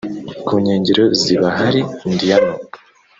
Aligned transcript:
ku 0.45 0.53
nkengera 0.61 1.03
z'ibahari 1.19 1.81
Indiyano 2.07 2.53